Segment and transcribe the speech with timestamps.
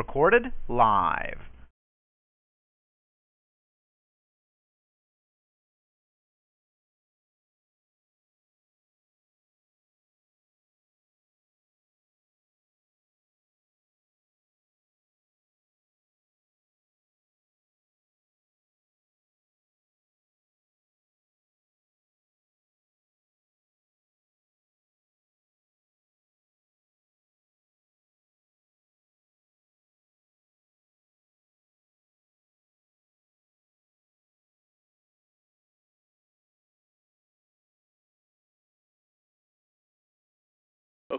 [0.00, 1.49] Recorded live.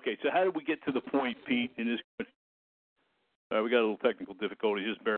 [0.01, 2.27] Okay, so how did we get to the point, Pete, in this?
[3.53, 4.83] Uh, we got a little technical difficulty.
[4.83, 5.17] Just bear.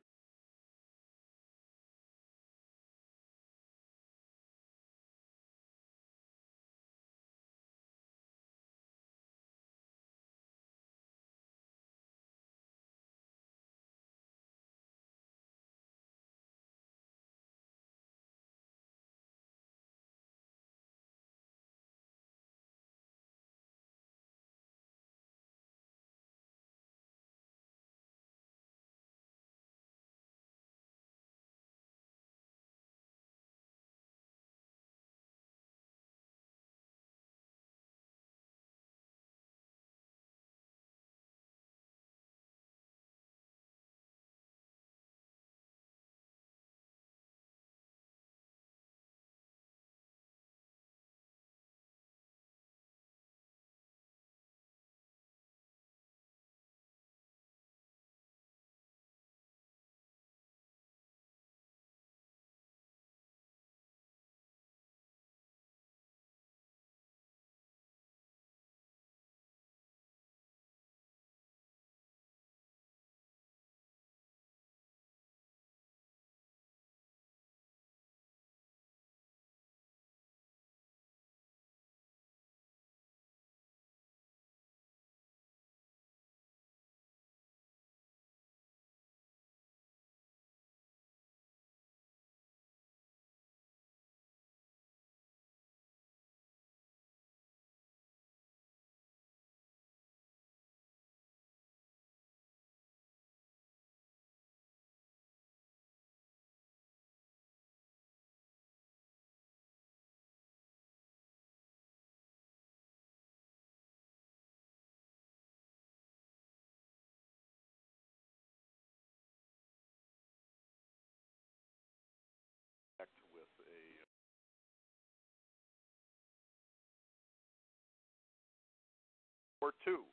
[129.63, 130.03] Or two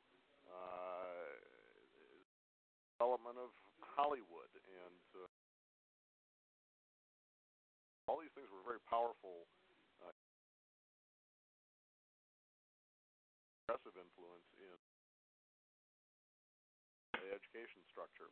[0.47, 1.27] uh,
[2.95, 3.51] development of
[3.83, 5.27] Hollywood and uh,
[8.07, 9.43] all these things were very powerful
[9.99, 10.15] uh,
[13.99, 14.79] influence in
[17.19, 18.31] the education structure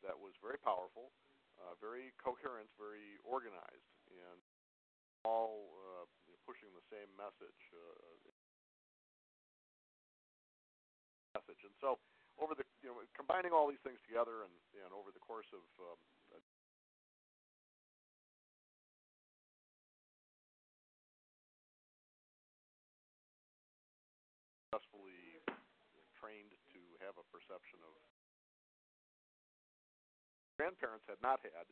[0.00, 1.12] that was very powerful
[1.56, 4.40] uh, very coherent, very organized, and
[5.24, 6.04] all uh,
[6.44, 7.60] pushing the same message.
[7.72, 8.45] Uh,
[11.36, 12.00] message, and so
[12.40, 15.64] over the you know combining all these things together, and and over the course of
[15.84, 16.00] um,
[24.76, 25.40] successfully
[26.16, 27.92] trained to have a perception of
[30.56, 31.68] grandparents had not had.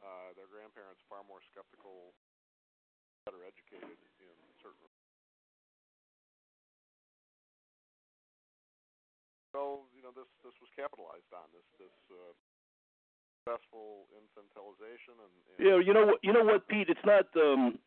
[0.00, 2.16] Uh, their grandparents far more skeptical,
[3.26, 4.88] better educated in certain.
[9.52, 12.32] So you know this this was capitalized on this this uh,
[13.40, 15.56] successful infantilization and, and.
[15.58, 17.26] Yeah, you know what you know what Pete, it's not.
[17.36, 17.78] um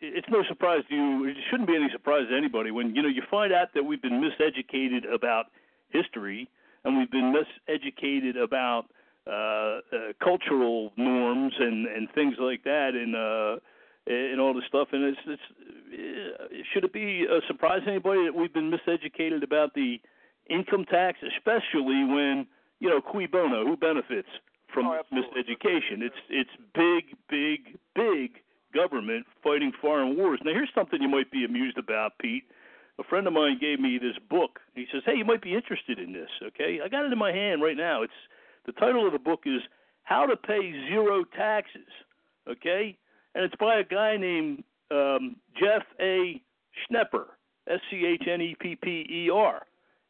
[0.00, 1.24] it's no surprise to you.
[1.24, 4.02] It shouldn't be any surprise to anybody when you know you find out that we've
[4.02, 5.46] been miseducated about
[5.88, 6.48] history
[6.84, 8.86] and we've been miseducated about
[9.26, 9.80] uh, uh,
[10.22, 13.58] cultural norms and and things like that, and uh,
[14.06, 14.88] and all this stuff.
[14.92, 15.42] And it's, it's
[16.40, 20.00] uh, should it be a surprise to anybody that we've been miseducated about the
[20.50, 22.46] income tax, especially when
[22.80, 24.28] you know cui bono, who benefits
[24.72, 26.02] from oh, miseducation?
[26.02, 28.40] It's it's big, big, big
[28.74, 30.40] government fighting foreign wars.
[30.44, 32.44] Now here's something you might be amused about, Pete.
[32.98, 34.60] A friend of mine gave me this book.
[34.74, 37.32] He says, "Hey, you might be interested in this." Okay, I got it in my
[37.32, 38.02] hand right now.
[38.02, 38.12] It's
[38.64, 39.62] the title of the book is
[40.04, 41.88] "How to Pay Zero Taxes."
[42.48, 42.96] Okay,
[43.34, 46.40] and it's by a guy named um, Jeff A.
[46.84, 47.26] Schnepper,
[47.68, 49.62] S C H N E P P E R.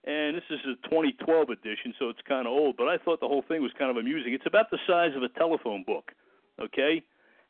[0.07, 3.27] And this is a 2012 edition, so it's kind of old, but I thought the
[3.27, 4.35] whole thing was kind of amusing.
[4.35, 6.13] It's about the size of a telephone book,
[6.63, 7.03] okay?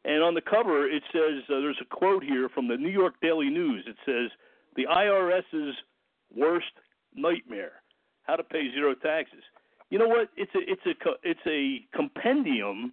[0.06, 3.14] And on the cover, it says uh, there's a quote here from the New York
[3.20, 3.84] Daily News.
[3.86, 4.30] It says,
[4.74, 5.76] The IRS's
[6.34, 6.72] worst
[7.14, 7.82] nightmare
[8.26, 9.42] how to pay zero taxes.
[9.90, 10.28] You know what?
[10.36, 12.92] It's a it's a it's a compendium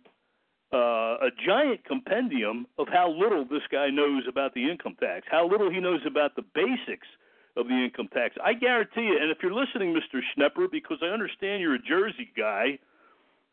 [0.71, 5.47] uh, a giant compendium of how little this guy knows about the income tax, how
[5.47, 7.07] little he knows about the basics
[7.55, 8.35] of the income tax.
[8.43, 10.21] I guarantee you, and if you're listening, Mr.
[10.35, 12.79] Schnepper, because I understand you're a Jersey guy,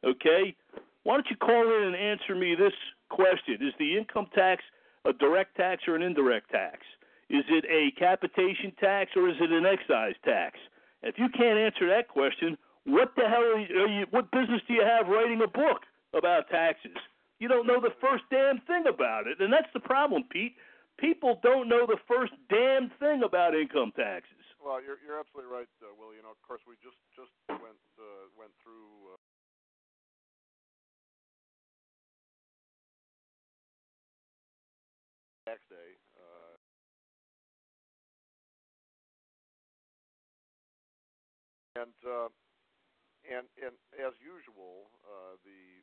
[0.05, 0.55] okay,
[1.03, 2.73] why don't you call in and answer me this
[3.09, 3.59] question?
[3.61, 4.63] Is the income tax
[5.05, 6.79] a direct tax or an indirect tax?
[7.29, 10.59] Is it a capitation tax or is it an excise tax?
[11.03, 14.61] If you can't answer that question, what the hell are you, are you what business
[14.67, 15.83] do you have writing a book
[16.15, 16.97] about taxes?
[17.39, 20.55] You don't know the first damn thing about it, and that's the problem, Pete.
[21.01, 24.45] People don't know the first damn thing about income taxes.
[24.61, 26.13] Well, you're you're absolutely right, uh, Will.
[26.13, 29.17] You know, of course, we just just went uh, went through.
[29.17, 29.17] Uh,
[35.51, 35.99] tax day.
[36.15, 36.55] Uh,
[41.83, 42.29] and uh,
[43.27, 45.80] and and as usual, uh, the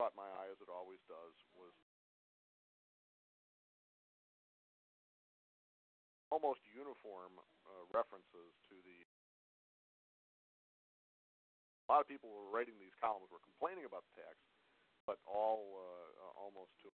[0.00, 1.76] caught my eye, as it always does, was
[6.32, 7.36] almost uniform
[7.68, 9.04] uh, references to the.
[11.84, 14.40] A lot of people were writing these columns were complaining about the tax,
[15.04, 16.88] but all uh, almost to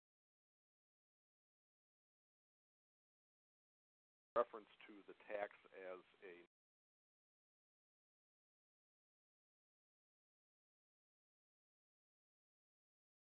[4.39, 5.51] reference to the tax
[5.91, 5.99] as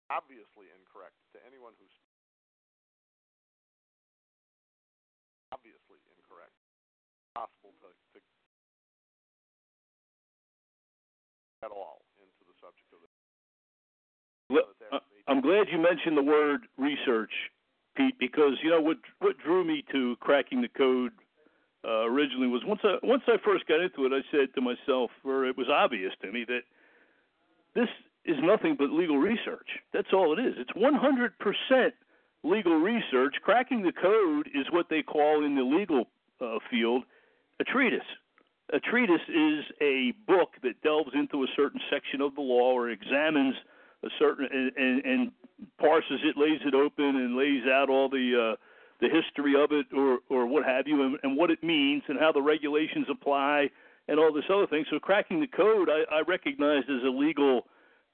[0.10, 1.94] obviously incorrect to anyone who's
[5.54, 6.54] obviously incorrect.
[7.38, 8.20] Possible to, to
[11.64, 13.14] at all into the subject of it.
[14.50, 17.32] Well, I'm glad you mentioned the word research,
[17.96, 21.12] Pete, because you know what what drew me to cracking the code
[21.86, 25.12] uh, originally was once I once I first got into it, I said to myself,
[25.24, 26.62] or it was obvious to me that
[27.76, 27.90] this
[28.30, 29.68] is nothing but legal research.
[29.94, 30.56] That's all it is.
[30.58, 31.92] It's 100%
[32.44, 33.36] legal research.
[33.44, 36.06] Cracking the code is what they call in the legal
[36.40, 37.04] uh, field
[37.60, 38.08] a treatise.
[38.72, 42.90] A treatise is a book that delves into a certain section of the law or
[42.90, 43.56] examines
[44.04, 45.32] a certain and, and, and
[45.78, 48.56] parses it, lays it open, and lays out all the uh,
[49.02, 52.18] the history of it or or what have you, and, and what it means, and
[52.18, 53.70] how the regulations apply,
[54.08, 54.86] and all this other thing.
[54.90, 57.66] So cracking the code, I, I recognize as a legal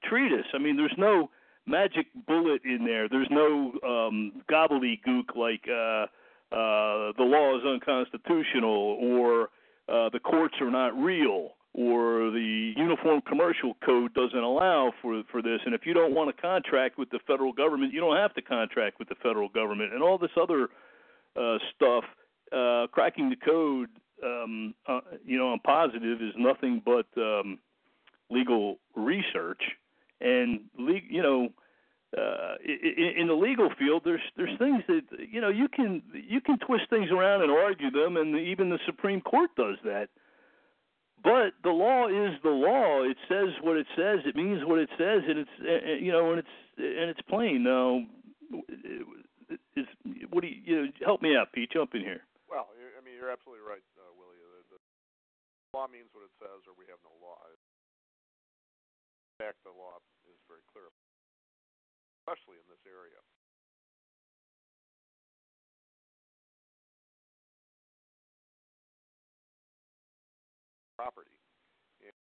[0.04, 0.46] treatise.
[0.54, 1.30] I mean, there's no
[1.66, 3.08] magic bullet in there.
[3.08, 6.06] There's no um, gobbledygook like uh,
[6.54, 9.50] uh, the law is unconstitutional or
[9.88, 15.42] uh, the courts are not real or the Uniform Commercial Code doesn't allow for for
[15.42, 15.60] this.
[15.66, 18.42] And if you don't want to contract with the federal government, you don't have to
[18.42, 19.92] contract with the federal government.
[19.92, 20.68] And all this other
[21.36, 22.04] uh, stuff,
[22.50, 23.90] uh, cracking the code,
[24.24, 27.58] um, uh, you know, I'm positive is nothing but um,
[28.30, 29.60] legal research
[30.20, 31.48] and you know
[32.16, 36.58] uh, in, the legal field, there's there's things that you know you can you can
[36.58, 40.08] twist things around and argue them, and even the Supreme Court does that.
[41.22, 43.02] But the law is the law.
[43.02, 44.20] It says what it says.
[44.24, 45.56] It means what it says, and it's
[46.00, 47.64] you know, and it's and it's plain.
[47.64, 48.06] Now,
[49.76, 49.86] is
[50.30, 51.72] what do you, you know, help me out, Pete?
[51.72, 52.22] Jump in here.
[52.48, 54.38] Well, I mean, you're absolutely right, uh, Willie.
[54.70, 54.80] The, the
[55.74, 57.42] law means what it says, or we have no law
[59.36, 60.88] fact, the law is very clear,
[62.24, 63.20] especially in this area.
[70.96, 71.36] Property.
[72.00, 72.16] And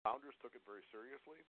[0.00, 1.44] founders took it very seriously.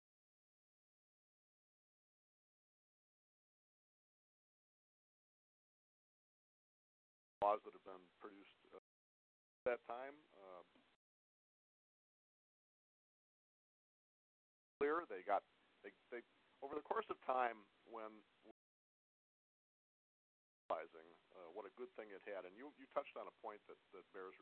[7.44, 8.80] Laws that have been produced uh,
[9.68, 10.16] that time.
[14.86, 15.02] Clear.
[15.10, 15.42] They got
[15.82, 16.22] they they
[16.62, 18.22] over the course of time when
[20.70, 23.58] realizing uh, what a good thing it had, and you you touched on a point
[23.66, 24.38] that that bears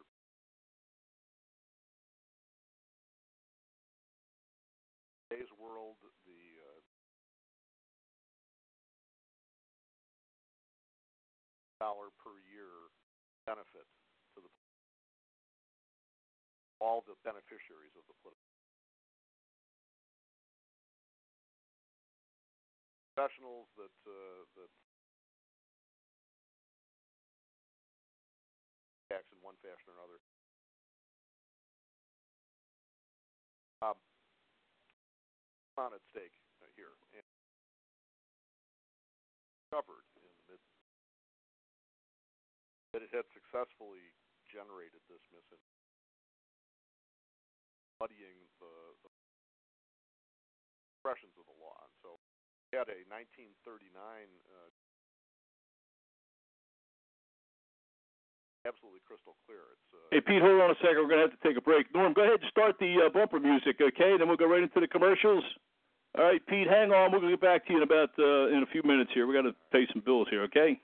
[5.33, 5.97] today's world,
[6.29, 6.81] the uh,
[11.81, 12.93] dollar per year
[13.49, 13.89] benefit
[14.37, 14.53] to the
[16.85, 18.54] all the beneficiaries of the political
[23.15, 24.67] professionals that uh, that
[29.07, 30.19] tax in one fashion or another.
[33.87, 33.95] Um,
[35.79, 37.23] on at stake uh, here and
[39.71, 40.59] covered in the mid
[42.95, 44.11] that it had successfully
[44.51, 45.87] generated this misinformation,
[48.03, 48.75] muddying the,
[49.07, 49.11] the
[50.99, 51.64] expressions of the law.
[52.75, 54.67] And so we had a 1939 uh,
[58.67, 59.63] absolutely crystal clear.
[59.79, 61.07] It's, uh, hey, Pete, hold on a second.
[61.07, 61.87] We're going to have to take a break.
[61.95, 64.19] Norm, go ahead and start the uh, bumper music, okay?
[64.19, 65.45] Then we'll go right into the commercials.
[66.19, 67.13] All right, Pete, hang on.
[67.13, 69.27] We're going to get back to you in about uh, in a few minutes here.
[69.27, 70.81] We got to pay some bills here, okay?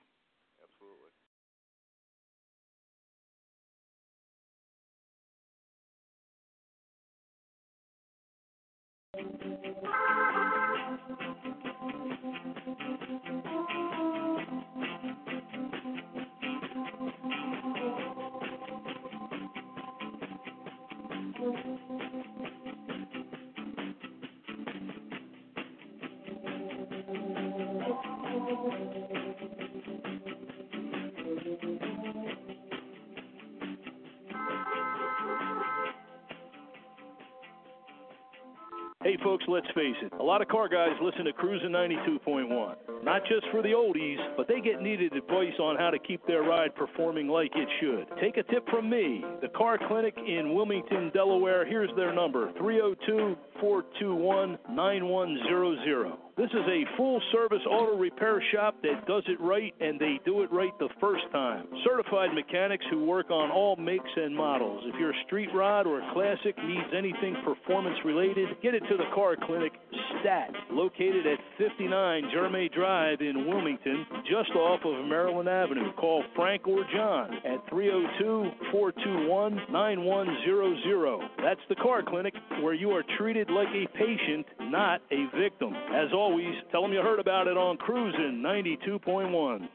[39.02, 40.12] Hey, folks, let's face it.
[40.20, 43.02] A lot of car guys listen to Cruisin' 92.1.
[43.02, 46.42] Not just for the oldies, but they get needed advice on how to keep their
[46.42, 48.06] ride performing like it should.
[48.20, 49.24] Take a tip from me.
[49.42, 51.66] The Car Clinic in Wilmington, Delaware.
[51.66, 56.29] Here's their number 302 421 9100.
[56.40, 60.40] This is a full service auto repair shop that does it right and they do
[60.40, 61.66] it right the first time.
[61.84, 64.82] Certified mechanics who work on all makes and models.
[64.86, 69.36] If your street rod or classic needs anything performance related, get it to the Car
[69.36, 69.72] Clinic
[70.20, 75.92] Stat, located at 59 Jerme Drive in Wilmington, just off of Maryland Avenue.
[75.94, 81.28] Call Frank or John at 302 421 9100.
[81.42, 85.72] That's the Car Clinic where you are treated like a patient, not a victim.
[85.94, 89.68] As always, tell them you heard about it on Cruisin' 92.1.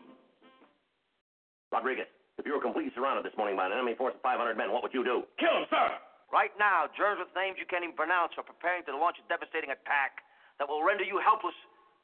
[1.71, 2.05] Rodriguez,
[2.37, 4.83] if you were completely surrounded this morning by an enemy force of 500 men, what
[4.83, 5.23] would you do?
[5.39, 5.89] Kill him, sir!
[6.33, 9.69] Right now, germs with names you can't even pronounce are preparing to launch a devastating
[9.69, 10.25] attack
[10.59, 11.55] that will render you helpless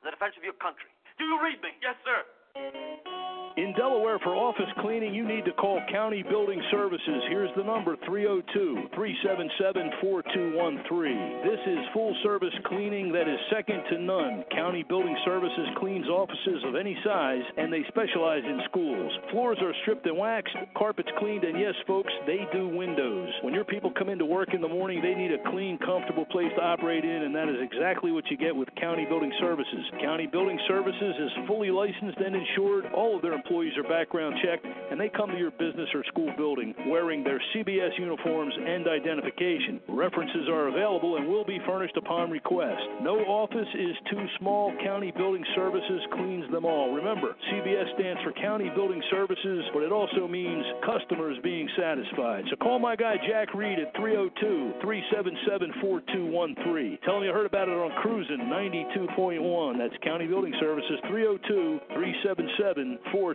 [0.02, 0.90] in the defense of your country.
[1.18, 1.72] Do you read me?
[1.82, 3.31] Yes, sir.
[3.58, 7.28] In Delaware, for office cleaning, you need to call County Building Services.
[7.28, 11.44] Here's the number 302 377 4213.
[11.44, 14.46] This is full service cleaning that is second to none.
[14.56, 19.12] County Building Services cleans offices of any size, and they specialize in schools.
[19.36, 23.28] Floors are stripped and waxed, carpets cleaned, and yes, folks, they do windows.
[23.44, 26.56] When your people come into work in the morning, they need a clean, comfortable place
[26.56, 29.84] to operate in, and that is exactly what you get with County Building Services.
[30.00, 32.86] County Building Services is fully licensed and insured.
[32.96, 36.32] All of their employees are background checked, and they come to your business or school
[36.38, 39.82] building wearing their CBS uniforms and identification.
[39.90, 42.82] References are available and will be furnished upon request.
[43.02, 44.74] No office is too small.
[44.84, 46.94] County Building Services cleans them all.
[46.94, 52.46] Remember, CBS stands for County Building Services, but it also means customers being satisfied.
[52.50, 57.00] So call my guy Jack Reed at 302 377 4213.
[57.04, 59.78] Tell him you heard about it on Cruisin' 92.1.
[59.78, 63.31] That's County Building Services 302 377 4213.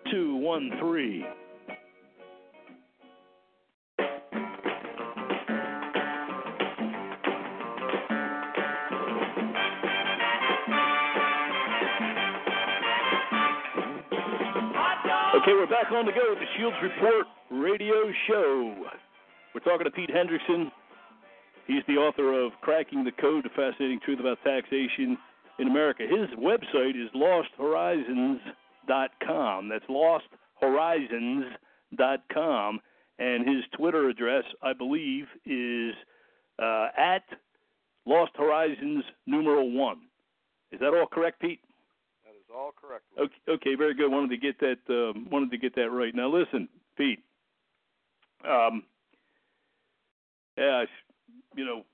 [15.36, 18.74] Okay, we're back on the go with the Shields Report radio show.
[19.54, 20.70] We're talking to Pete Hendrickson.
[21.66, 25.16] He's the author of Cracking the Code, The Fascinating Truth About Taxation
[25.58, 26.02] in America.
[26.02, 27.08] His website is
[28.88, 29.68] losthorizons.com.
[29.68, 29.84] That's
[30.62, 32.80] losthorizons.com.
[33.18, 35.94] And his Twitter address, I believe, is
[36.58, 37.22] uh, at
[38.04, 40.02] Lost Horizons numeral one.
[40.70, 41.60] Is that all correct, Pete?
[42.24, 43.04] That is all correct.
[43.18, 44.10] Okay, okay, very good.
[44.10, 46.14] Wanted to get that um, wanted to get that right.
[46.14, 47.20] Now listen, Pete.
[48.46, 48.82] Um,
[50.58, 50.84] Yeah,
[51.54, 51.84] you know,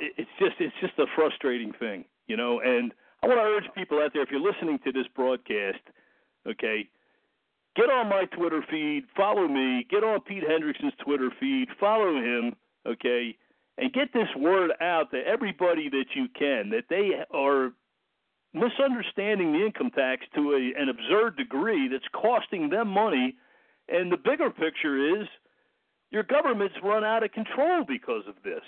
[0.00, 2.60] it's just it's just a frustrating thing, you know.
[2.60, 5.82] And I want to urge people out there, if you're listening to this broadcast,
[6.46, 6.88] okay,
[7.76, 12.54] get on my Twitter feed, follow me, get on Pete Hendrickson's Twitter feed, follow him,
[12.86, 13.36] okay,
[13.76, 17.72] and get this word out to everybody that you can that they are
[18.52, 23.36] misunderstanding the income tax to a, an absurd degree that's costing them money.
[23.88, 25.28] And the bigger picture is
[26.10, 28.62] your government's run out of control because of this.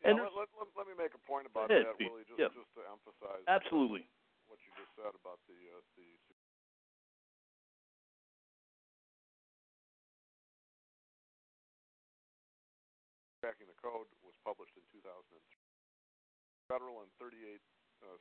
[0.00, 2.48] And let, let, let, let, me make a point about ahead, that, Willie, just, yeah.
[2.56, 4.08] just to emphasize absolutely
[4.48, 6.08] what you just said about the uh, the
[13.44, 15.04] cracking the code was published in 2003.
[16.68, 17.60] Federal and 38
[18.04, 18.16] uh,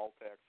[0.00, 0.40] all tax,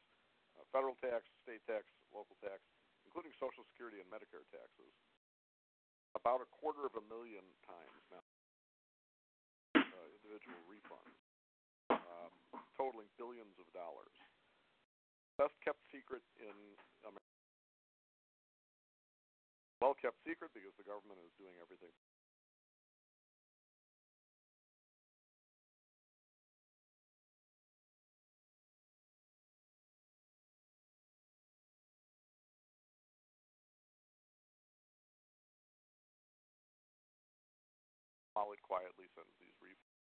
[0.55, 1.83] uh, federal tax, state tax,
[2.15, 2.63] local tax,
[3.03, 4.93] including Social Security and Medicare taxes,
[6.15, 8.25] about a quarter of a million times now.
[9.75, 11.19] Uh, individual refunds,
[11.91, 12.31] um,
[12.75, 14.11] totaling billions of dollars.
[15.39, 16.55] Best kept secret in
[17.07, 17.31] America.
[19.79, 21.89] Well kept secret because the government is doing everything
[38.71, 39.99] quietly sends these refunds.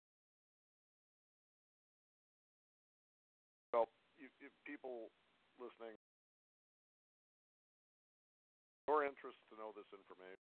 [3.70, 3.86] So,
[4.18, 5.14] you, you, people
[5.62, 6.02] listening,
[8.90, 10.50] your interest to know this information,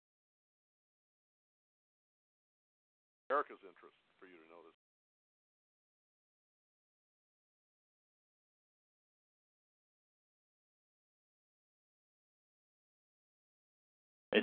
[3.27, 4.86] America's interest for you to know this.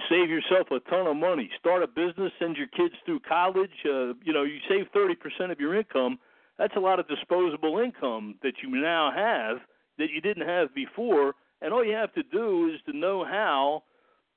[0.08, 1.50] Save yourself a ton of money.
[1.58, 3.70] Start a business, send your kids through college.
[3.84, 6.18] Uh, you know, you save 30% of your income.
[6.59, 9.59] That's a lot of disposable income that you now have
[9.98, 11.35] that you didn't have before.
[11.61, 13.83] And all you have to do is to know how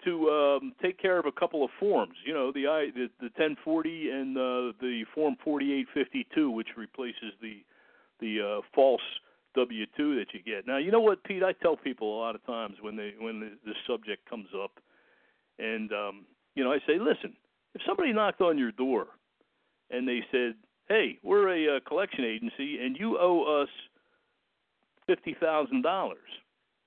[0.05, 2.13] to um, take care of a couple of forms.
[2.25, 4.41] You know, the I the, the 1040 and uh,
[4.79, 7.63] the form 4852, which replaces the
[8.19, 9.01] the uh, false
[9.55, 10.67] W-2 that you get.
[10.67, 11.43] Now, you know what, Pete?
[11.43, 14.71] I tell people a lot of times when they when this subject comes up
[15.59, 17.35] and um, you know, I say, listen,
[17.75, 19.07] if somebody knocked on your door
[19.89, 20.55] and they said,
[20.87, 23.69] "Hey, we're a uh, collection agency, and you owe us
[25.05, 26.29] fifty thousand dollars,"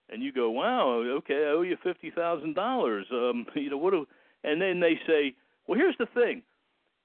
[0.08, 3.92] and you go, "Wow, okay, I owe you fifty thousand dollars," um, you know, what?
[3.92, 4.06] Do,
[4.44, 5.34] and then they say,
[5.66, 6.42] "Well, here's the thing."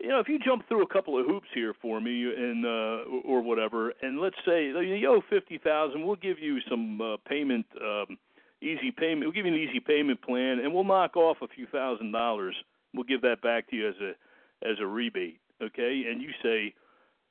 [0.01, 3.03] You know, if you jump through a couple of hoops here for me, and uh,
[3.23, 7.65] or whatever, and let's say you owe fifty thousand, we'll give you some uh, payment
[7.81, 8.17] um,
[8.61, 9.21] easy payment.
[9.21, 12.55] We'll give you an easy payment plan, and we'll knock off a few thousand dollars.
[12.93, 16.03] We'll give that back to you as a as a rebate, okay?
[16.09, 16.73] And you say,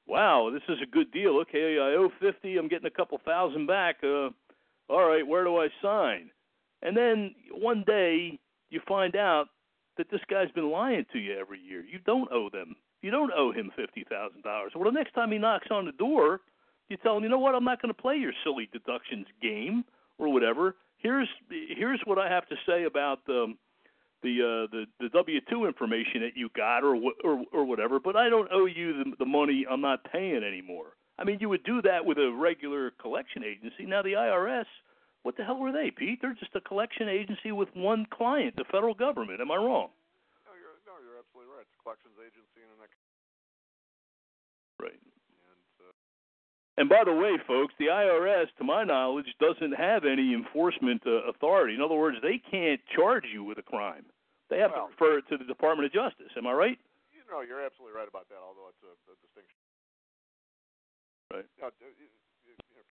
[0.06, 1.38] "Wow, this is a good deal.
[1.40, 2.56] Okay, I owe fifty.
[2.56, 3.96] I'm getting a couple thousand back.
[4.02, 4.30] Uh,
[4.88, 6.30] all right, where do I sign?"
[6.82, 8.38] And then one day
[8.70, 9.46] you find out
[9.96, 11.80] that this guy's been lying to you every year.
[11.80, 12.74] You don't owe them.
[13.00, 14.72] You don't owe him fifty thousand dollars.
[14.74, 16.40] Well, the next time he knocks on the door,
[16.88, 17.54] you tell him, "You know what?
[17.54, 19.84] I'm not going to play your silly deductions game
[20.18, 21.28] or whatever." Here's
[21.76, 23.56] here's what I have to say about um,
[24.24, 28.00] the uh, the the W two information that you got or or or whatever.
[28.00, 29.64] But I don't owe you the, the money.
[29.70, 30.96] I'm not paying anymore.
[31.16, 33.86] I mean, you would do that with a regular collection agency.
[33.86, 34.66] Now the IRS,
[35.22, 36.18] what the hell were they, Pete?
[36.18, 39.38] They're just a collection agency with one client, the federal government.
[39.38, 39.94] Am I wrong?
[40.42, 41.62] No, you're no, you're absolutely right.
[41.62, 42.90] It's a collections agency and an
[44.82, 44.98] right.
[46.76, 51.30] And by the way, folks, the IRS, to my knowledge, doesn't have any enforcement uh,
[51.30, 51.74] authority.
[51.74, 54.04] In other words, they can't charge you with a crime.
[54.50, 56.34] They have well, to refer it to the Department of Justice.
[56.36, 56.78] Am I right?
[57.14, 58.42] You know, you're absolutely right about that.
[58.42, 59.58] Although it's a, a distinction.
[61.30, 61.46] Right.
[61.58, 62.86] You know, you know,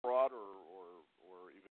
[0.00, 0.84] fraud or, or
[1.26, 1.70] or even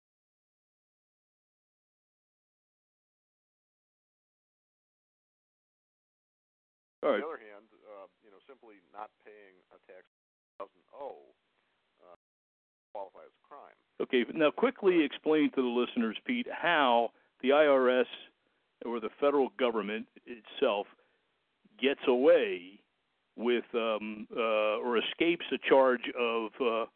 [7.03, 7.23] All right.
[7.23, 10.03] On the other hand, uh, you know, simply not paying a tax
[12.99, 13.79] qualify as a crime.
[14.03, 17.11] Okay, now quickly explain to the listeners, Pete, how
[17.43, 18.11] the IRS
[18.85, 20.87] or the federal government itself
[21.81, 22.81] gets away
[23.37, 26.87] with um, uh, or escapes a charge of uh,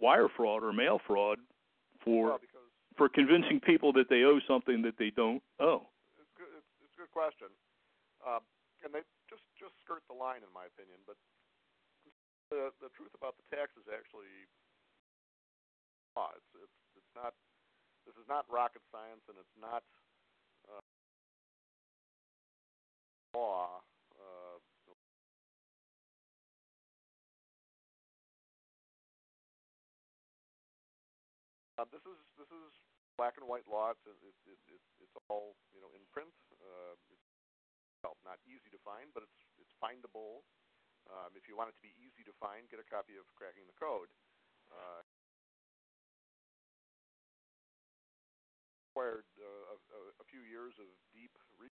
[0.00, 1.38] wire fraud or mail fraud
[2.04, 2.40] for well,
[2.96, 5.86] for convincing people that they owe something that they don't owe.
[6.18, 7.46] It's, good, it's, it's a good question,
[8.26, 8.42] uh,
[8.82, 10.98] and they just just skirt the line, in my opinion.
[11.06, 11.14] But
[12.50, 14.50] the truth about the tax is actually
[16.18, 16.34] law.
[16.34, 17.34] It's it's it's not.
[18.08, 19.86] This is not rocket science, and it's not
[20.66, 20.82] uh,
[23.36, 23.84] law.
[24.18, 24.58] Uh,
[31.78, 32.72] uh, this is this is
[33.14, 33.94] black and white law.
[33.94, 36.34] It's it, it, it, it's all you know in print.
[36.58, 37.30] Uh, it's
[38.02, 40.42] well, not easy to find, but it's it's findable.
[41.10, 43.66] Um, if you want it to be easy to find, get a copy of Cracking
[43.66, 44.10] the Code.
[44.70, 45.02] Uh,
[48.90, 51.74] required uh, a, a, few years of deep research.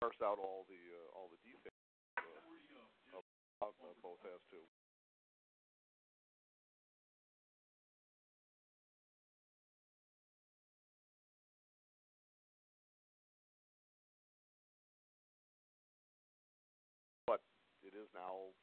[0.00, 1.76] Parse out all the uh, all the details
[2.16, 3.24] uh, of,
[3.64, 4.60] of both as to
[17.90, 18.54] it is now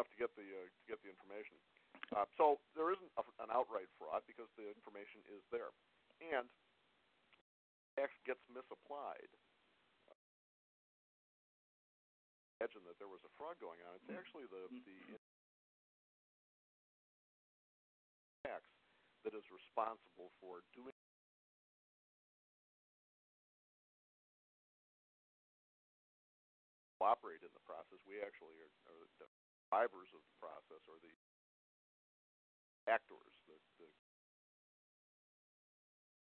[0.00, 1.60] enough to get the uh, to get the information.
[2.16, 5.68] Uh, so there isn't a, an outright fraud because the information is there,
[6.24, 6.48] and
[8.00, 9.28] tax gets misapplied.
[12.60, 13.96] Imagine that there was a fraud going on.
[13.96, 14.20] It's mm-hmm.
[14.20, 14.84] actually the mm-hmm.
[14.84, 15.16] the
[18.44, 18.68] tax
[19.24, 20.92] that is responsible for doing
[27.00, 27.96] operate in the process.
[28.04, 29.08] We actually are, are
[29.72, 31.16] drivers of the process or the
[32.92, 33.34] actors.
[33.48, 33.88] The, the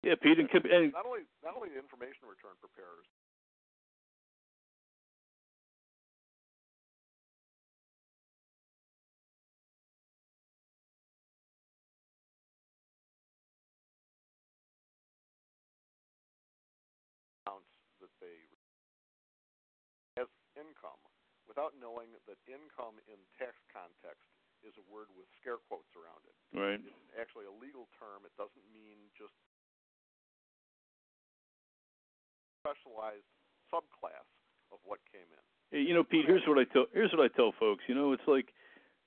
[0.06, 3.10] yeah, Pete, and, and not only not only the information return preparers.
[21.52, 24.24] Without knowing that income in tax context
[24.64, 26.36] is a word with scare quotes around it.
[26.56, 26.80] Right.
[26.80, 28.24] It's actually a legal term.
[28.24, 29.36] It doesn't mean just
[32.64, 33.28] specialized
[33.68, 34.24] subclass
[34.72, 35.44] of what came in.
[35.76, 36.24] You know, Pete.
[36.24, 36.88] Here's what I tell.
[36.96, 37.84] Here's what I tell folks.
[37.88, 38.48] You know, it's like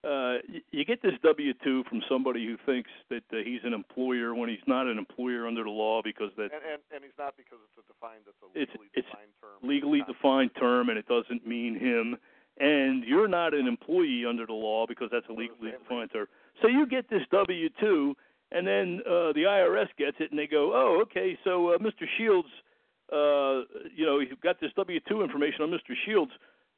[0.05, 4.33] uh, you get this W two from somebody who thinks that uh, he's an employer
[4.33, 7.37] when he's not an employer under the law because that and and, and he's not
[7.37, 9.57] because it's a defined it's a legally it's, defined it's term.
[9.61, 12.17] Legally defined term, and it doesn't mean him.
[12.57, 16.27] And you're not an employee under the law because that's a legally defined term.
[16.61, 18.15] So you get this W two,
[18.51, 22.07] and then uh, the IRS gets it, and they go, "Oh, okay, so uh, Mr.
[22.17, 22.47] Shields,
[23.11, 25.93] uh, you know, you've got this W two information on Mr.
[26.05, 26.31] Shields."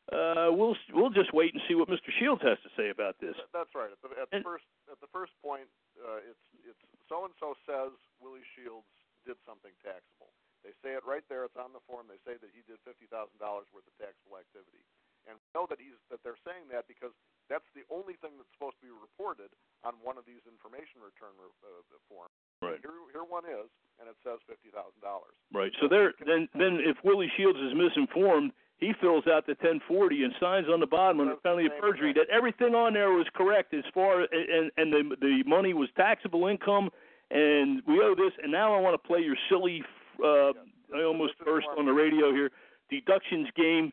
[0.08, 2.16] uh, we'll we'll just wait and see what Mr.
[2.16, 3.36] Shields has to say about this.
[3.52, 3.92] That's right.
[3.92, 5.68] At the, at the first at the first point,
[6.00, 6.80] uh, it's it's
[7.12, 7.92] so and so says
[8.24, 8.88] Willie Shields
[9.28, 10.32] did something taxable.
[10.64, 11.44] They say it right there.
[11.44, 12.08] It's on the form.
[12.08, 14.80] They say that he did fifty thousand dollars worth of taxable activity,
[15.28, 17.12] and we know that he's that they're saying that because
[17.52, 19.52] that's the only thing that's supposed to be reported
[19.84, 22.34] on one of these information return uh, forms.
[22.64, 22.80] Right.
[22.80, 23.68] Here, here one is,
[24.00, 25.36] and it says fifty thousand dollars.
[25.52, 25.72] Right.
[25.84, 30.34] So there, then, then if Willie Shields is misinformed, he fills out the 1040 and
[30.40, 33.84] signs on the bottom under penalty of perjury that everything on there was correct as
[33.94, 36.90] far and and the the money was taxable income
[37.32, 39.84] and we owe this and now I want to play your silly
[40.24, 40.54] uh
[40.96, 42.52] I almost burst on the radio here
[42.90, 43.92] deductions game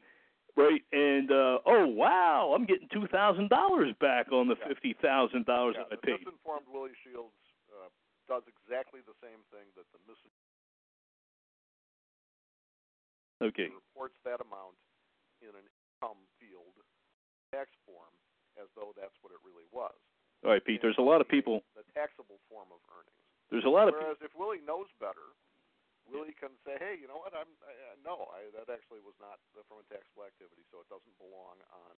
[0.56, 5.46] right and uh oh wow I'm getting two thousand dollars back on the fifty thousand
[5.46, 6.22] dollars that I paid.
[6.22, 7.34] Misinformed Willie Shields
[7.70, 7.90] uh,
[8.30, 10.18] does exactly the same thing that the mis
[13.42, 13.68] Okay.
[13.68, 14.78] Reports that amount
[15.42, 16.72] in an income field
[17.52, 18.14] tax form
[18.56, 19.92] as though that's what it really was.
[20.46, 20.80] All right, Pete.
[20.80, 21.60] There's a lot of people.
[21.76, 23.20] The taxable form of earnings.
[23.50, 23.98] There's a lot of.
[23.98, 24.16] People.
[24.16, 25.36] Whereas if Willie knows better,
[26.08, 27.32] Willie can say, "Hey, you know what?
[27.32, 27.72] I'm I,
[28.04, 31.94] no, I, that actually was not from a taxable activity, so it doesn't belong on."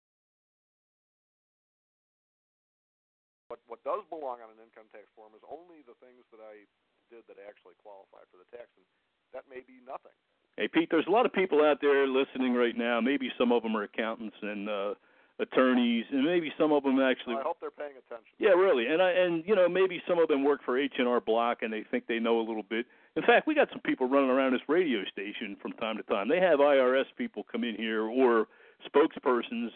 [3.49, 6.67] What what does belong on an income tax form is only the things that I
[7.11, 8.87] did that actually qualify for the tax, and
[9.35, 10.15] that may be nothing.
[10.57, 13.01] Hey, Pete, there's a lot of people out there listening right now.
[13.01, 14.95] Maybe some of them are accountants and uh,
[15.39, 17.35] attorneys, and maybe some of them actually.
[17.35, 18.33] Well, I hope they're paying attention.
[18.39, 21.07] Yeah, really, and I and you know maybe some of them work for H and
[21.07, 22.87] R Block and they think they know a little bit.
[23.17, 26.29] In fact, we got some people running around this radio station from time to time.
[26.29, 28.47] They have IRS people come in here or
[28.87, 29.71] spokespersons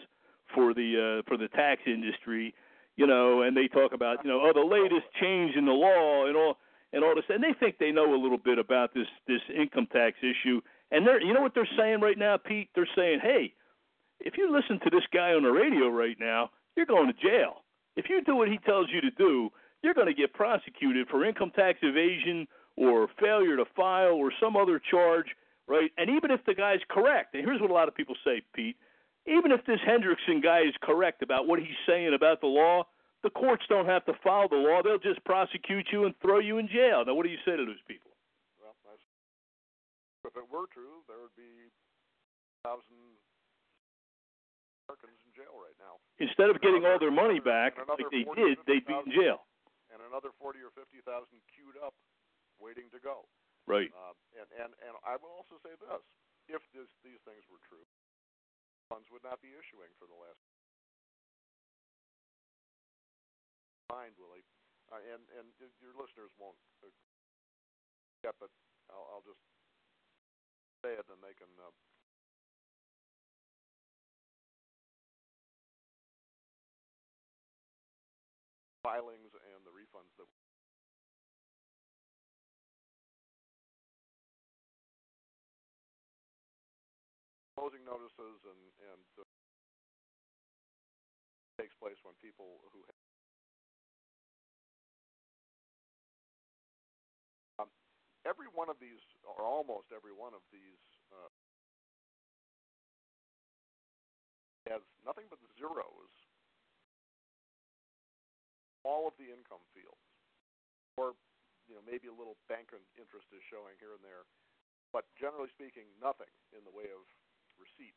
[0.53, 2.53] for the uh, for the tax industry,
[2.97, 6.27] you know, and they talk about you know oh the latest change in the law
[6.27, 6.57] and all
[6.93, 9.87] and all this, and they think they know a little bit about this this income
[9.91, 10.61] tax issue.
[10.91, 12.69] And they're, you know what they're saying right now, Pete?
[12.75, 13.53] They're saying, hey,
[14.19, 17.63] if you listen to this guy on the radio right now, you're going to jail.
[17.95, 19.49] If you do what he tells you to do,
[19.81, 22.45] you're going to get prosecuted for income tax evasion
[22.77, 25.27] or failure to file or some other charge,
[25.67, 25.91] right?
[25.97, 28.77] And even if the guy's correct, and here's what a lot of people say, Pete,
[29.27, 32.87] even if this Hendrickson guy is correct about what he's saying about the law,
[33.21, 34.81] the courts don't have to follow the law.
[34.81, 37.05] They'll just prosecute you and throw you in jail.
[37.05, 38.09] Now, what do you say to those people?
[38.57, 38.73] Well,
[40.25, 41.69] if it were true, there would be
[42.65, 42.97] thousand
[44.89, 46.01] Americans in jail right now.
[46.21, 49.45] Instead of getting all their money back, like they did, they'd be in jail.
[49.93, 51.93] And another forty or fifty thousand queued up,
[52.61, 53.25] waiting to go.
[53.65, 53.89] Right.
[53.91, 56.03] Uh, and and and I will also say this:
[56.49, 57.85] if this, these things were true,
[58.89, 60.39] funds would not be issuing for the last
[63.91, 64.45] mind, Willie,
[64.93, 65.47] uh, and and
[65.83, 66.55] your listeners won't
[68.23, 68.53] get, but
[68.87, 69.41] I'll, I'll just
[70.85, 71.51] say it, and they can.
[71.59, 71.73] Uh,
[78.81, 80.25] filings and the refunds that
[87.61, 89.25] closing notices and and uh,
[91.61, 92.81] takes place when people who
[98.25, 101.29] every one of these, or almost every one of these, uh,
[104.69, 106.13] has nothing but zeros.
[108.81, 110.09] All of the income fields,
[110.97, 111.13] or
[111.69, 114.25] you know maybe a little bank interest is showing here and there,
[114.89, 117.05] but generally speaking, nothing in the way of
[117.61, 117.95] receipt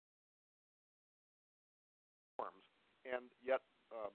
[2.37, 2.65] forms,
[3.09, 4.13] and yet uh,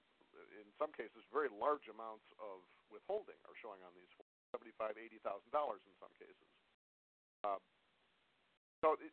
[0.62, 2.62] in some cases, very large amounts of
[2.94, 6.50] withholding are showing on these forms seventy-five, eighty thousand dollars in some cases.
[7.44, 7.60] Uh,
[8.86, 9.12] so, it,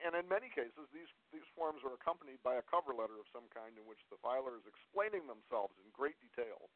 [0.00, 3.46] and in many cases, these these forms are accompanied by a cover letter of some
[3.52, 6.72] kind in which the filer is explaining themselves in great detail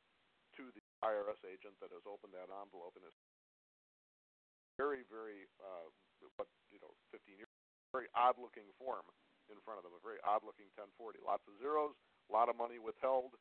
[0.59, 3.15] to the IRS agent that has opened that envelope and is
[4.75, 5.87] very, very, uh,
[6.39, 7.48] what you know, 15 years,
[7.93, 9.05] very odd-looking form
[9.49, 11.97] in front of them, a very odd-looking 1040, lots of zeros,
[12.29, 13.33] a lot of money withheld,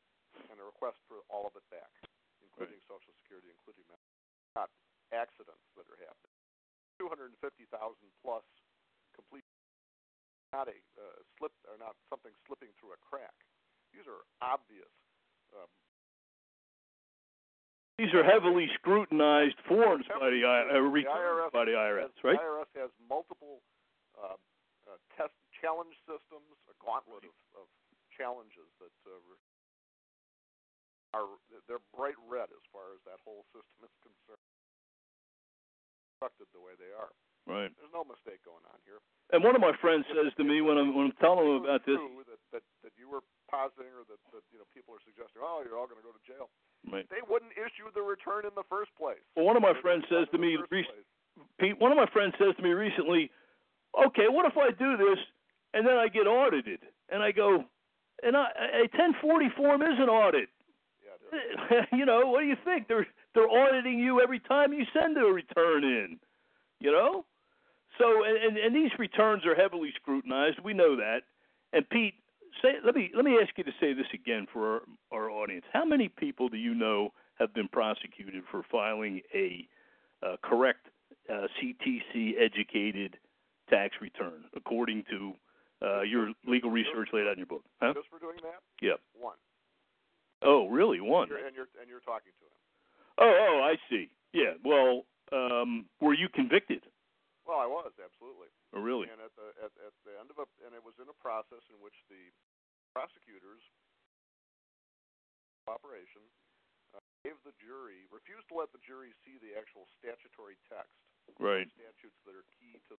[0.48, 1.92] and a request for all of it back,
[2.40, 2.92] including right.
[2.92, 3.84] Social Security, including
[4.56, 4.72] not
[5.12, 6.36] accidents that are happening.
[7.00, 7.38] 250,000
[8.24, 8.46] plus
[9.14, 9.46] complete,
[10.52, 13.36] not a uh, slip or not something slipping through a crack.
[13.94, 14.90] These are obvious.
[15.54, 15.70] Um,
[17.98, 22.38] these are heavily scrutinized forms by the, uh, the IRS, by the IRS, right?
[22.38, 23.66] The IRS has multiple
[25.62, 27.66] challenge systems, a gauntlet of, of
[28.14, 29.18] challenges that uh,
[31.16, 31.30] are
[31.70, 34.48] they're bright red as far as that whole system is concerned.
[36.18, 37.14] Constructed the way they are.
[37.48, 37.72] Right.
[37.80, 39.00] There's no mistake going on here.
[39.32, 41.88] And one of my friends says to me when I'm when I'm telling him about
[41.88, 45.40] this that, that that you were positing or that, that you know people are suggesting,
[45.40, 46.52] oh, you're all going to go to jail.
[46.92, 47.08] Right.
[47.08, 49.24] They wouldn't issue the return in the first place.
[49.36, 51.80] Well, one of my friends says to me, Pete.
[51.80, 53.30] One of my friends says to me recently,
[53.94, 55.22] okay, what if I do this
[55.78, 56.80] and then I get audited?
[57.10, 57.64] And I go,
[58.24, 60.50] and I, a 1040 form is an audit.
[61.94, 62.88] you know, what do you think?
[62.88, 66.18] They're they're auditing you every time you send a return in.
[66.80, 67.26] You know,
[67.98, 70.60] so and and these returns are heavily scrutinized.
[70.64, 71.22] We know that.
[71.74, 72.16] And Pete,
[72.62, 75.66] say let me let me ask you to say this again for our, our audience.
[75.74, 77.10] How many people do you know
[77.40, 79.68] have been prosecuted for filing a
[80.26, 80.88] uh, correct
[81.30, 83.18] uh, CTC educated
[83.70, 85.34] tax return according to
[85.82, 87.64] uh, your legal research laid out in your book?
[87.82, 87.94] Huh?
[87.94, 88.62] Just for doing that?
[88.82, 89.00] Yep.
[89.14, 89.38] One.
[90.42, 91.02] Oh, really?
[91.02, 91.30] One.
[91.34, 92.58] And you're and you're talking to him.
[93.18, 94.14] Oh, oh, I see.
[94.34, 94.54] Yeah.
[94.62, 96.86] Well, um, were you convicted?
[97.50, 98.52] Well, I was absolutely.
[98.76, 99.10] Oh, really?
[99.10, 101.64] And at the at, at the end of a and it was in a process
[101.74, 102.22] in which the
[102.94, 103.64] prosecutors
[105.66, 106.22] operation
[106.96, 110.94] uh, gave the jury refused to let the jury see the actual statutory text.
[111.42, 111.68] Right.
[111.76, 112.96] Statutes that are key to.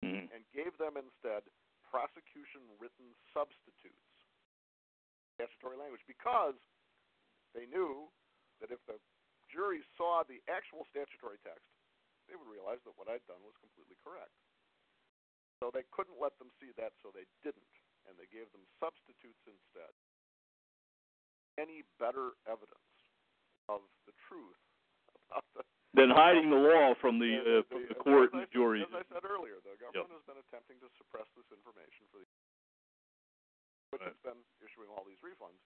[0.00, 0.32] Mm-hmm.
[0.32, 1.44] And gave them instead
[1.84, 4.10] prosecution written substitutes
[5.36, 6.56] statutory language because
[7.56, 8.06] they knew
[8.60, 9.00] that if the
[9.50, 11.66] jury saw the actual statutory text,
[12.30, 14.30] they would realize that what I'd done was completely correct.
[15.58, 17.74] So they couldn't let them see that, so they didn't,
[18.08, 19.92] and they gave them substitutes instead.
[21.58, 22.94] Any better evidence
[23.68, 24.60] of the truth
[25.28, 28.86] about the than hiding the law from the, uh, the, the court and the juries.
[28.86, 30.22] As I said earlier, the government yep.
[30.22, 32.28] has been attempting to suppress this information for the
[33.90, 34.14] which right.
[34.14, 35.58] has been issuing all these refunds,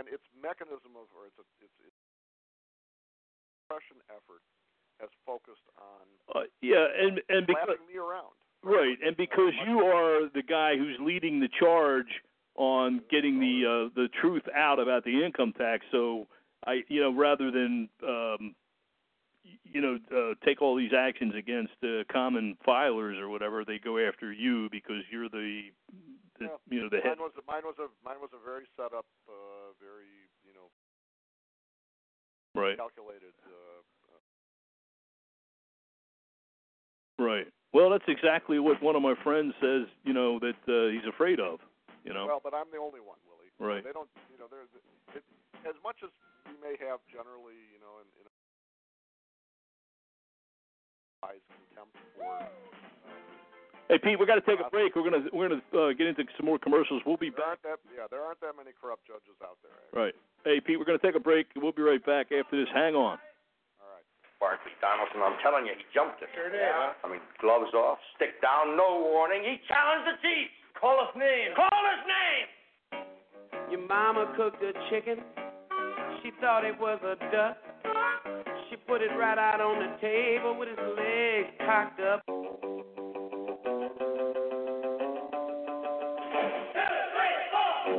[0.00, 2.00] and its mechanism of or its its, its
[3.60, 4.40] suppression effort
[5.00, 8.32] has focused on uh, yeah, and and because me around
[8.64, 12.08] right, and because you are the guy who's leading the charge
[12.56, 15.84] on getting the uh, the truth out about the income tax.
[15.92, 16.26] So
[16.66, 18.54] I, you know, rather than um,
[19.64, 23.98] you know uh, take all these actions against uh, common filers or whatever, they go
[23.98, 25.70] after you because you're the,
[26.38, 26.56] the yeah.
[26.70, 27.18] you know the mine head.
[27.18, 30.10] was a, mine was a mine was a very set up, uh, very
[30.44, 30.68] you know
[32.60, 33.34] right calculated.
[33.46, 33.82] Uh,
[37.22, 37.46] Right.
[37.72, 39.86] Well, that's exactly what one of my friends says.
[40.02, 41.62] You know that uh, he's afraid of.
[42.04, 42.26] You know.
[42.26, 43.54] Well, but I'm the only one, Willie.
[43.62, 43.84] Right.
[43.84, 44.10] They don't.
[44.26, 44.68] You know, there's
[45.14, 45.22] it,
[45.62, 46.10] as much as
[46.50, 48.41] we may have generally, you know, in, in a contempt for.
[53.92, 54.96] Hey Pete, we got to take a break.
[54.96, 57.04] We're gonna we're gonna uh, get into some more commercials.
[57.04, 57.60] We'll be there back.
[57.60, 59.76] That, yeah, there aren't that many corrupt judges out there.
[59.76, 60.00] Actually.
[60.00, 60.16] Right.
[60.48, 61.52] Hey Pete, we're gonna take a break.
[61.52, 62.72] We'll be right back after this.
[62.72, 63.20] Hang on.
[63.76, 64.06] All right.
[64.40, 66.32] Barkley Donaldson, I'm telling you, he jumped it.
[66.32, 66.96] Sure did, huh?
[67.04, 69.44] I mean, gloves off, stick down, no warning.
[69.44, 70.48] He challenged the chief.
[70.80, 71.52] Call his name.
[71.52, 72.46] Call his name.
[73.76, 75.20] Your mama cooked a chicken.
[76.24, 77.60] She thought it was a duck.
[78.72, 82.22] She put it right out on the table with his legs cocked up.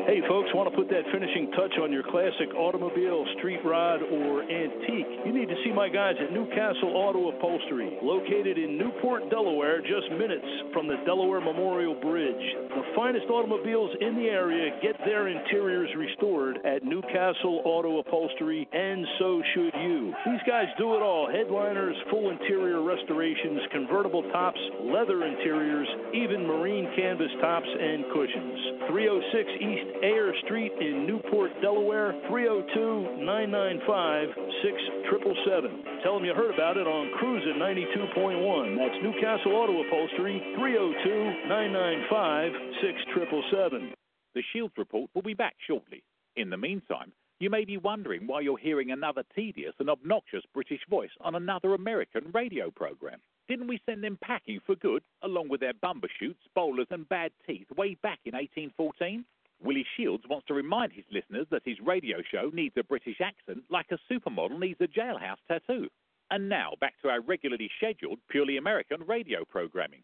[0.03, 4.43] Hey folks, want to put that finishing touch on your classic automobile, street rod, or
[4.43, 5.07] antique?
[5.23, 10.11] You need to see my guys at Newcastle Auto Upholstery, located in Newport, Delaware, just
[10.19, 10.43] minutes
[10.75, 12.43] from the Delaware Memorial Bridge.
[12.75, 19.07] The finest automobiles in the area get their interiors restored at Newcastle Auto Upholstery, and
[19.23, 20.11] so should you.
[20.27, 26.91] These guys do it all headliners, full interior restorations, convertible tops, leather interiors, even marine
[26.91, 28.91] canvas tops and cushions.
[28.91, 34.29] 306 East Ayer Street in Newport, Delaware, 302 995
[34.63, 36.01] 6777.
[36.03, 38.77] Tell them you heard about it on Cruisin' 92.1.
[38.77, 42.51] That's Newcastle Auto Upholstery, 302 995
[42.82, 43.93] 6777.
[44.34, 46.03] The Shields report will be back shortly.
[46.36, 50.82] In the meantime, you may be wondering why you're hearing another tedious and obnoxious British
[50.89, 53.19] voice on another American radio program.
[53.47, 57.67] Didn't we send them packing for good, along with their bumbershoot, bowlers, and bad teeth,
[57.77, 59.25] way back in 1814?
[59.63, 63.63] Willie Shields wants to remind his listeners that his radio show needs a British accent
[63.69, 65.88] like a supermodel needs a jailhouse tattoo.
[66.30, 70.04] And now, back to our regularly scheduled, purely American radio programming.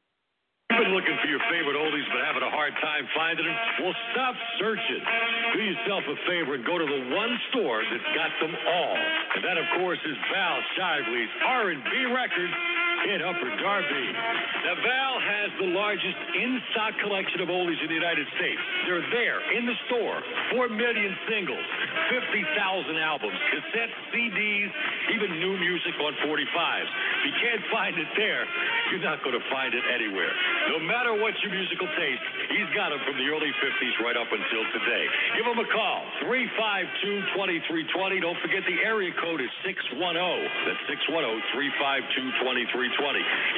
[0.69, 3.58] You've been looking for your favorite oldies but having a hard time finding them?
[3.82, 5.02] Well, stop searching.
[5.58, 8.95] Do yourself a favor and go to the one store that's got them all.
[9.36, 12.54] And that, of course, is Val Shively's R&B Records
[13.07, 14.05] in Upper Darby.
[14.67, 18.59] Now, Val has the largest in-stock collection of oldies in the United States.
[18.88, 20.19] They're there in the store.
[20.51, 21.63] Four million singles,
[22.12, 24.71] 50,000 albums, cassettes, CDs,
[25.15, 26.89] even new music on 45s.
[27.19, 28.43] If you can't find it there,
[28.91, 30.31] you're not going to find it anywhere.
[30.67, 34.27] No matter what your musical taste, he's got them from the early 50s right up
[34.27, 35.05] until today.
[35.39, 38.21] Give him a call, 352-2320.
[38.21, 40.03] Don't forget the area code is 610.
[40.67, 42.88] That's 610-352-2320.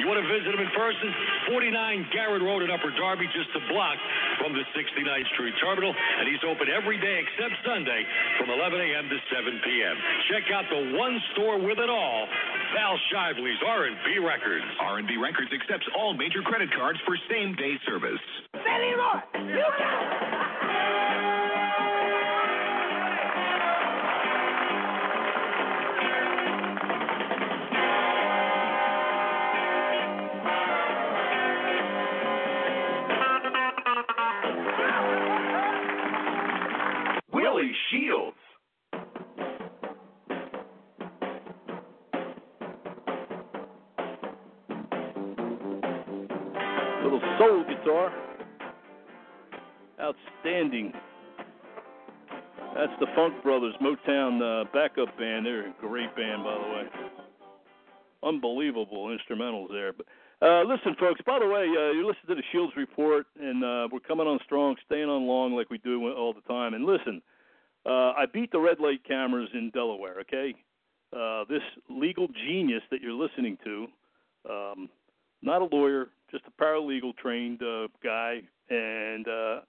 [0.00, 1.08] You want to visit him in person?
[1.48, 1.72] 49
[2.12, 3.96] Garrett Road in Upper Darby, just a block
[4.38, 8.02] from the 69th Street Terminal, and he's open every day except Sunday
[8.38, 9.08] from 11 a.m.
[9.08, 9.96] to 7 p.m.
[10.28, 12.26] Check out the one store with it all,
[12.74, 14.66] Val Shively's R&B Records.
[14.80, 18.20] R&B Records accepts all major credit cards for same-day service.
[18.52, 20.58] Billy Roy, you got it.
[50.42, 50.92] Outstanding.
[52.74, 55.46] That's the Funk Brothers Motown uh, backup band.
[55.46, 56.82] They're a great band, by the way.
[58.24, 59.92] Unbelievable instrumentals there.
[59.92, 60.06] But
[60.44, 61.20] uh, listen, folks.
[61.24, 64.40] By the way, uh, you listen to the Shields report, and uh, we're coming on
[64.44, 66.74] strong, staying on long like we do all the time.
[66.74, 67.22] And listen,
[67.86, 70.20] uh, I beat the red light cameras in Delaware.
[70.22, 70.54] Okay,
[71.16, 73.86] uh, this legal genius that you're listening to,
[74.50, 74.88] um,
[75.40, 78.40] not a lawyer, just a paralegal trained uh, guy,
[78.70, 79.60] and uh,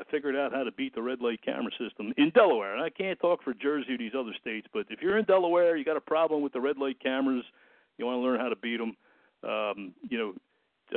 [0.00, 2.74] I figured out how to beat the red light camera system in Delaware.
[2.74, 5.76] And I can't talk for Jersey or these other states, but if you're in Delaware,
[5.76, 7.44] you got a problem with the red light cameras,
[7.98, 8.96] you want to learn how to beat them.
[9.42, 10.34] Um, you know,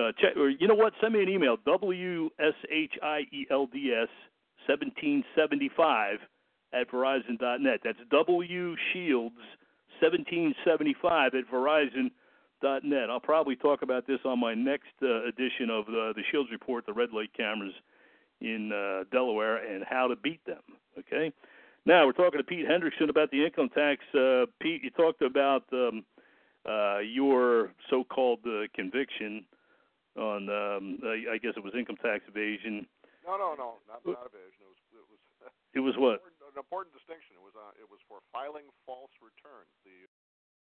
[0.01, 0.93] uh, check, or you know what?
[1.01, 1.57] Send me an email.
[1.65, 4.09] W S H I E L D S
[4.67, 6.19] 1775
[6.73, 7.81] at Verizon.net.
[7.83, 9.35] That's W Shields
[10.01, 13.09] 1775 at Verizon.net.
[13.09, 16.85] I'll probably talk about this on my next uh, edition of the, the Shields Report,
[16.85, 17.73] the red light cameras
[18.43, 20.61] in uh, Delaware and how to beat them.
[20.99, 21.31] Okay.
[21.87, 24.03] Now we're talking to Pete Hendrickson about the income tax.
[24.13, 26.03] Uh, Pete, you talked about um,
[26.67, 29.43] uh, your so-called uh, conviction
[30.15, 32.85] on, um, I guess it was income tax evasion.
[33.25, 34.61] No, no, no, not, not evasion.
[34.61, 35.19] It was, it was.
[35.73, 36.21] It was what?
[36.53, 37.33] An important distinction.
[37.33, 39.71] It was, uh, it was for filing false returns.
[39.87, 40.05] The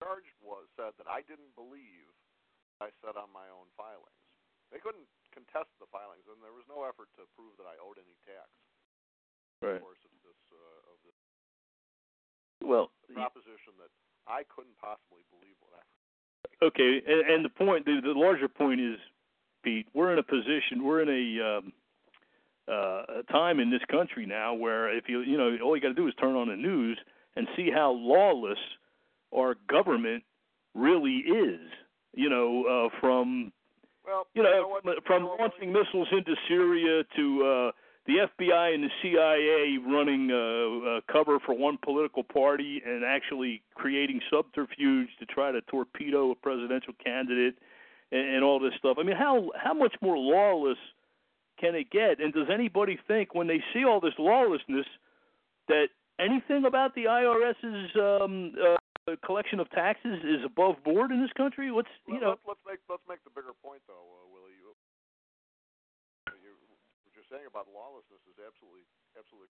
[0.03, 2.11] charge was said that I didn't believe
[2.83, 4.21] I said on my own filings.
[4.69, 5.07] They couldn't
[5.37, 8.49] contest the filings, and there was no effort to prove that I owed any tax.
[9.61, 9.77] Right.
[9.77, 11.17] Of course, of this, uh, of this.
[12.65, 13.93] Well, the proposition that
[14.25, 15.85] I couldn't possibly believe what I.
[16.65, 18.97] Okay, and, and the point, the, the larger point is,
[19.61, 21.73] Pete, we're in a position, we're in a um,
[22.67, 25.89] uh, a time in this country now where if you you know all you got
[25.89, 26.97] to do is turn on the news
[27.35, 28.59] and see how lawless
[29.33, 30.23] our government
[30.73, 31.61] really is.
[32.13, 33.51] You know, uh, from
[34.07, 37.71] well, you know, you know what, from you know, launching missiles into Syria to uh,
[38.07, 43.61] the FBI and the CIA running uh, uh, cover for one political party and actually
[43.75, 47.55] creating subterfuge to try to torpedo a presidential candidate
[48.11, 48.97] and, and all this stuff.
[48.99, 50.77] I mean, how how much more lawless
[51.59, 52.21] can it get?
[52.21, 54.85] And does anybody think when they see all this lawlessness
[55.67, 55.87] that
[56.17, 61.71] anything about the IRS's um, uh, collection of taxes is above board in this country?
[61.71, 62.29] What's you know?
[62.29, 63.19] Let's, let's make let's make
[67.31, 69.51] saying about lawlessness is absolutely absolutely.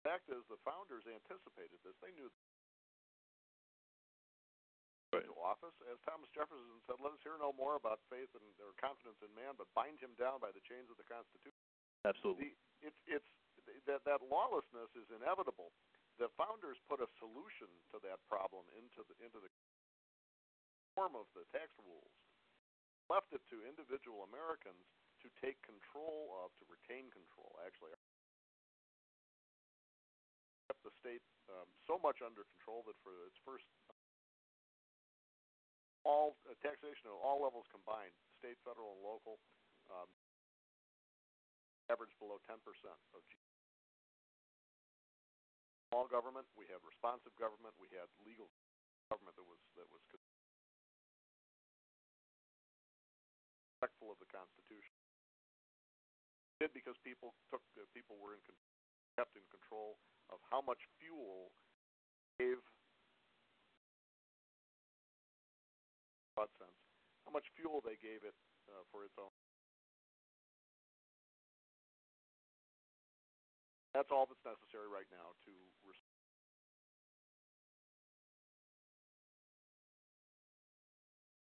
[0.00, 1.96] The fact is, the founders anticipated this.
[2.00, 2.32] They knew.
[5.12, 5.26] Right.
[5.26, 8.72] To office, as Thomas Jefferson said, "Let us hear no more about faith and or
[8.78, 11.58] confidence in man, but bind him down by the chains of the Constitution."
[12.06, 12.54] Absolutely.
[12.80, 13.30] The, it's it's
[13.90, 15.74] that that lawlessness is inevitable.
[16.22, 19.50] The founders put a solution to that problem into the into the
[20.94, 22.14] form of the tax rules.
[23.10, 24.86] Left it to individual Americans
[25.22, 27.52] to take control of, to retain control.
[27.64, 27.92] Actually,
[30.70, 33.66] kept the state um, so much under control that for its first
[36.06, 39.36] all uh, taxation at all levels combined, state, federal, and local,
[39.92, 40.08] um,
[41.92, 42.56] average below 10%
[43.12, 43.50] of GDP.
[45.90, 48.48] Small government, we had responsive government, we had legal
[49.10, 50.00] government that was that was
[53.74, 54.99] respectful of the Constitution.
[56.60, 58.42] Did because people took uh, people were in
[59.16, 59.96] kept in control
[60.28, 61.50] of how much fuel
[62.36, 62.60] gave
[66.56, 66.80] sense
[67.28, 68.34] how much fuel they gave it
[68.66, 69.30] uh, for its own.
[73.94, 75.52] That's all that's necessary right now to.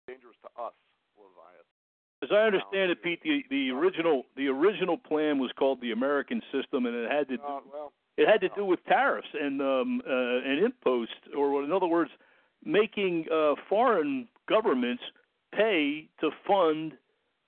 [0.09, 0.73] Dangerous to us,
[1.17, 1.78] Leviathan.
[2.21, 6.41] As I understand it, Pete, the, the original the original plan was called the American
[6.51, 9.61] System, and it had to do, uh, well, it had to do with tariffs and
[9.61, 12.11] um, uh, and imposts, or in other words,
[12.65, 15.03] making uh, foreign governments
[15.55, 16.93] pay to fund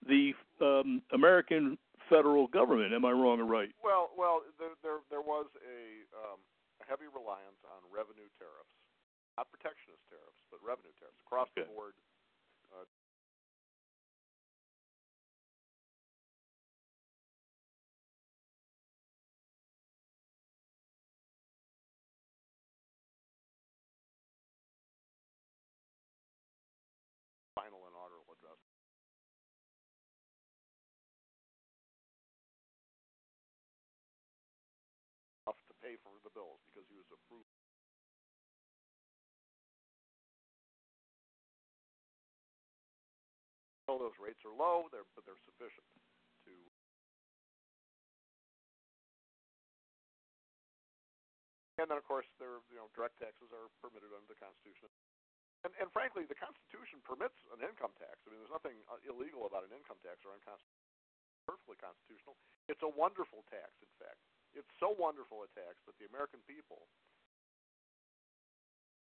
[0.07, 1.77] the um, American
[2.09, 2.93] federal government.
[2.93, 3.69] Am I wrong or right?
[3.83, 6.39] Well, well, there there, there was a, um,
[6.87, 8.75] heavy reliance on revenue tariffs,
[9.35, 11.67] not protectionist tariffs, but revenue tariffs across okay.
[11.67, 11.95] the board.
[37.11, 37.47] Approved.
[43.91, 45.83] Those rates are low, they're, but they're sufficient
[46.47, 46.55] to.
[51.75, 54.87] And then, of course, there you know direct taxes are permitted under the Constitution.
[55.67, 58.21] And, and frankly, the Constitution permits an income tax.
[58.25, 60.87] I mean, there's nothing uh, illegal about an income tax or unconstitutional.
[61.45, 62.37] Perfectly constitutional.
[62.69, 63.75] It's a wonderful tax.
[63.81, 64.21] In fact,
[64.55, 66.87] it's so wonderful a tax that the American people,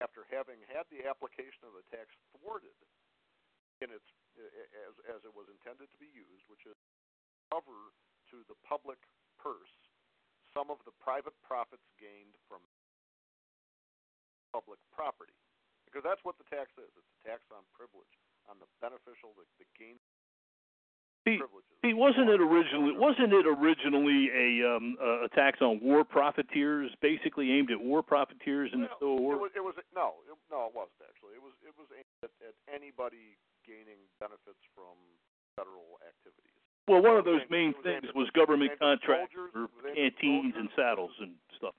[0.02, 2.78] after having had the application of the tax thwarted
[3.82, 6.78] in its as as it was intended to be used, which is
[7.50, 7.94] cover
[8.30, 9.02] to the public
[9.42, 9.74] purse
[10.58, 12.64] some of the private profits gained from
[14.50, 15.38] public property
[15.86, 16.90] because that's what the tax is.
[16.98, 18.12] It's a tax on privilege,
[18.50, 20.02] on the beneficial, the, the gain.
[21.28, 21.44] Pete.
[21.84, 27.52] Pete, wasn't it originally wasn't it originally a um, a tax on war profiteers, basically
[27.52, 29.34] aimed at war profiteers in well, the Civil War?
[29.36, 31.36] It was, it was no, it, no, it wasn't actually.
[31.36, 33.36] It was it was aimed at, at anybody
[33.68, 34.96] gaining benefits from
[35.60, 36.56] federal activities.
[36.88, 41.76] Well, one of those main things was government contracts for canteens and saddles and stuff.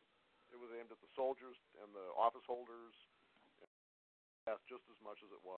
[0.53, 2.92] It was aimed at the soldiers and the office holders,
[4.68, 5.57] just as much as it was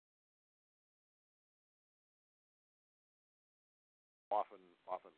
[4.31, 5.12] often often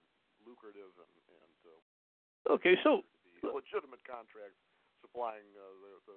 [0.45, 3.05] lucrative and and uh, okay, so
[3.45, 4.59] legitimate contracts
[5.01, 6.17] supplying uh, the, the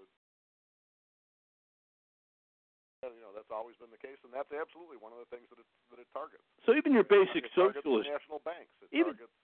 [3.14, 5.62] you know that's always been the case, and that's absolutely one of the things that
[5.62, 6.42] it that it targets.
[6.66, 9.36] So even your basic socialist, national banks, it even, targets.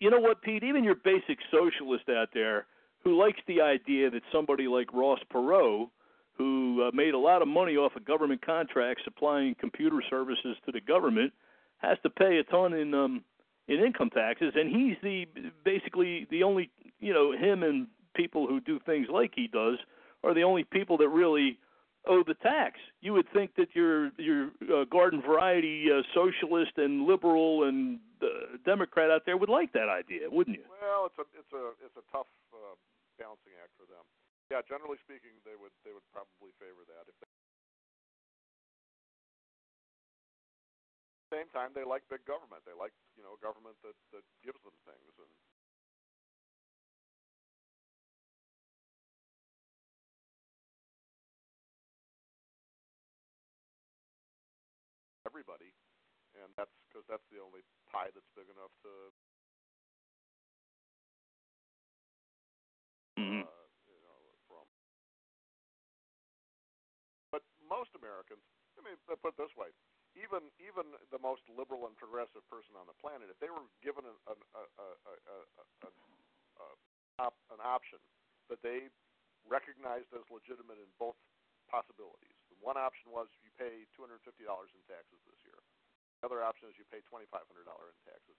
[0.00, 0.64] You know what, Pete?
[0.64, 2.64] Even your basic socialist out there
[3.04, 5.90] who likes the idea that somebody like Ross Perot,
[6.38, 10.72] who uh, made a lot of money off of government contracts supplying computer services to
[10.72, 11.32] the government,
[11.78, 13.24] has to pay a ton in um,
[13.68, 15.26] in income taxes, and he's the
[15.64, 16.70] basically the only
[17.00, 19.78] you know him and people who do things like he does
[20.24, 21.58] are the only people that really
[22.06, 22.78] owe the tax.
[23.02, 28.56] You would think that your your uh, garden variety uh, socialist and liberal and uh,
[28.64, 30.64] Democrat out there would like that idea, wouldn't you?
[30.80, 32.74] Well, it's a it's a it's a tough uh,
[33.18, 34.06] balancing act for them.
[34.50, 37.16] Yeah, generally speaking, they would they would probably favor that if
[41.32, 42.62] same time, they like big government.
[42.62, 45.32] They like you know government that that gives them things and.
[55.26, 55.74] Everybody,
[56.38, 57.60] and that's because that's the only
[57.90, 58.92] pie that's big enough to.
[63.18, 63.42] Mm-hmm.
[63.42, 64.64] Uh, you know, from.
[67.34, 68.46] But most Americans,
[68.78, 69.74] I mean, put it this way:
[70.16, 74.08] even even the most liberal and progressive person on the planet, if they were given
[74.08, 75.88] an an, a, a, a, a,
[77.20, 78.00] a, an option
[78.48, 78.88] that they
[79.46, 81.16] recognized as legitimate in both
[81.68, 85.60] possibilities, the one option was you pay two hundred fifty dollars in taxes this year.
[86.24, 88.38] The other option is you pay twenty five hundred dollars in taxes.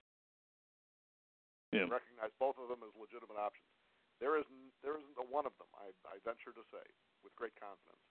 [1.75, 1.85] Yeah.
[1.91, 3.69] Recognize both of them as legitimate options.
[4.17, 5.69] There isn't there isn't a one of them.
[5.77, 6.85] I, I venture to say,
[7.21, 8.01] with great confidence,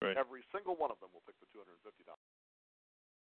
[0.00, 0.16] Right.
[0.16, 2.24] Every single one of them will pick the two hundred and fifty dollars.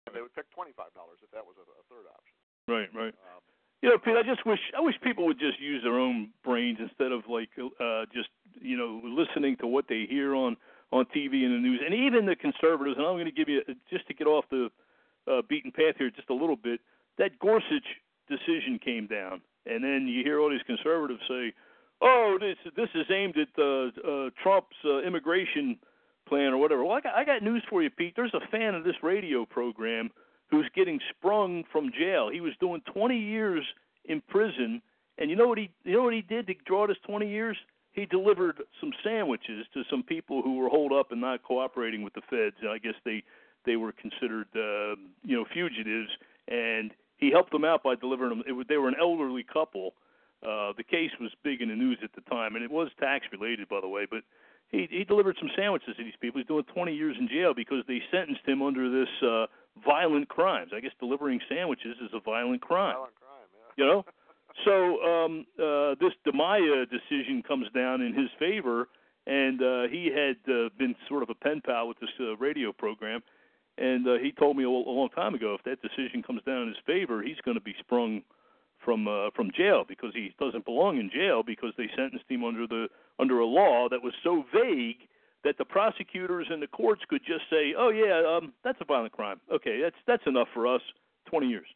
[0.09, 2.35] And they would pick twenty five dollars if that was a, a third option.
[2.65, 3.13] Right, right.
[3.13, 3.45] Um,
[3.85, 6.81] you know, Pete, I just wish I wish people would just use their own brains
[6.81, 10.57] instead of like uh just you know listening to what they hear on
[10.93, 12.97] on TV and the news, and even the conservatives.
[12.97, 13.61] And I'm going to give you
[13.91, 14.71] just to get off the
[15.27, 16.81] uh, beaten path here just a little bit.
[17.19, 17.87] That Gorsuch
[18.29, 21.53] decision came down, and then you hear all these conservatives say,
[22.01, 25.79] "Oh, this this is aimed at uh, uh, Trump's uh, immigration."
[26.27, 26.85] Plan or whatever.
[26.85, 28.15] Well, I got, I got news for you, Pete.
[28.17, 30.11] There's a fan of this radio program
[30.51, 32.31] who's getting sprung from jail.
[32.33, 33.65] He was doing 20 years
[34.05, 34.83] in prison,
[35.19, 37.57] and you know what he you know what he did to draw this 20 years?
[37.93, 42.15] He delivered some sandwiches to some people who were holed up and not cooperating with
[42.15, 42.57] the feds.
[42.69, 43.23] I guess they
[43.65, 46.11] they were considered uh, you know fugitives,
[46.49, 48.43] and he helped them out by delivering them.
[48.47, 49.95] It was, they were an elderly couple.
[50.43, 53.25] Uh, the case was big in the news at the time, and it was tax
[53.33, 54.07] related, by the way.
[54.09, 54.25] But
[54.75, 56.41] he he delivered some sandwiches to these people.
[56.41, 59.47] He's doing 20 years in jail because they sentenced him under this uh,
[59.85, 60.73] violent crimes.
[60.75, 62.95] I guess delivering sandwiches is a violent crime.
[62.95, 63.85] Violent crime, yeah.
[63.85, 64.05] You know,
[64.65, 68.89] so um, uh, this Dimaya decision comes down in his favor,
[69.27, 72.73] and uh, he had uh, been sort of a pen pal with this uh, radio
[72.73, 73.23] program,
[73.79, 76.63] and uh, he told me a, a long time ago if that decision comes down
[76.63, 78.23] in his favor, he's going to be sprung
[78.85, 82.67] from uh, from jail because he doesn't belong in jail because they sentenced him under
[82.67, 85.09] the under a law that was so vague
[85.45, 89.13] that the prosecutors and the courts could just say, "Oh yeah, um, that's a violent
[89.13, 89.41] crime.
[89.53, 90.83] Okay, that's that's enough for us.
[91.27, 91.67] Twenty years."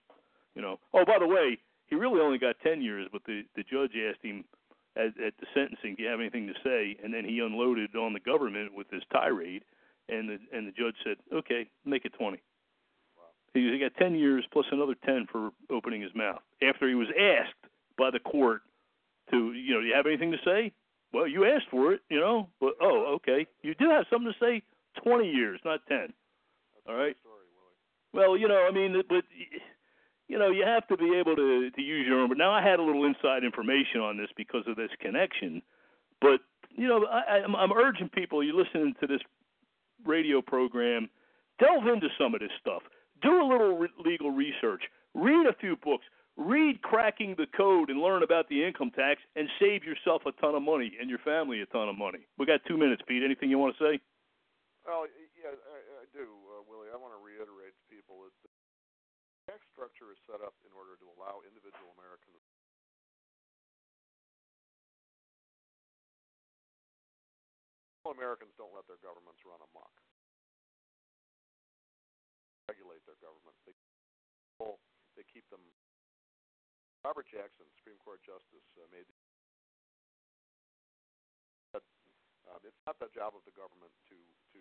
[0.54, 0.78] You know.
[0.92, 4.24] Oh, by the way, he really only got ten years, but the the judge asked
[4.24, 4.44] him
[4.96, 8.12] at, at the sentencing, "Do you have anything to say?" And then he unloaded on
[8.12, 9.64] the government with his tirade,
[10.08, 12.40] and the and the judge said, "Okay, make it 20."
[13.54, 17.70] He, got 10 years plus another 10 for opening his mouth after he was asked
[17.96, 18.62] by the court
[19.30, 20.72] to, you know, do you have anything to say?
[21.12, 22.48] Well, you asked for it, you know.
[22.60, 24.62] But oh, okay, you do have something to say.
[25.04, 26.12] 20 years, not 10.
[26.88, 27.16] All right.
[28.12, 29.24] Well, you know, I mean, but
[30.28, 32.28] you know, you have to be able to to use your own.
[32.28, 35.62] But now I had a little inside information on this because of this connection.
[36.20, 36.40] But
[36.70, 38.42] you know, I, I'm, I'm urging people.
[38.42, 39.20] You're listening to this
[40.06, 41.08] radio program.
[41.58, 42.82] Delve into some of this stuff
[43.22, 44.82] do a little re- legal research,
[45.14, 46.04] read a few books,
[46.36, 50.54] read Cracking the Code and learn about the income tax, and save yourself a ton
[50.54, 52.26] of money and your family a ton of money.
[52.38, 53.22] We got two minutes, Pete.
[53.22, 53.94] Anything you want to say?
[54.86, 55.04] Well,
[55.36, 56.88] yeah, I, I do, uh, Willie.
[56.88, 58.50] I want to reiterate to people that the
[59.52, 62.40] tax structure is set up in order to allow individual Americans.
[68.08, 69.92] Americans don't let their governments run amok
[72.68, 73.56] regulate their government.
[73.64, 73.72] They
[74.54, 74.76] control.
[75.16, 75.64] They keep them.
[77.02, 79.08] Robert Jackson, Supreme Court Justice, uh, made.
[81.72, 81.82] But
[82.44, 84.18] uh, it's not the job of the government to
[84.52, 84.60] to.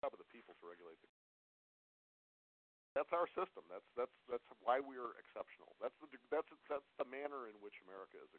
[0.00, 1.10] job of the people to regulate the.
[2.94, 3.66] That's our system.
[3.68, 5.74] That's that's that's why we're exceptional.
[5.82, 8.30] That's the that's that's the manner in which America is.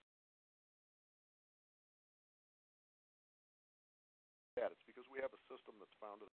[4.58, 6.34] Yeah, it's because we have a system that's founded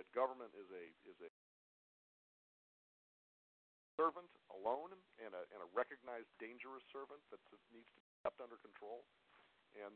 [0.00, 1.28] that government is a is a
[4.00, 7.36] servant alone and a and a recognized dangerous servant that
[7.68, 9.04] needs to be kept under control
[9.76, 9.92] and